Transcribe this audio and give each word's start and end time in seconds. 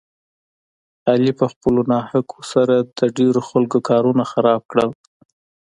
علي 1.09 1.31
په 1.39 1.45
خپلو 1.51 1.81
ناحقو 1.91 2.39
سره 2.53 2.75
د 2.97 2.99
ډېرو 3.17 3.41
خلکو 3.49 3.77
کارونه 3.89 4.23
خراب 4.31 4.61
کړل. 4.71 4.89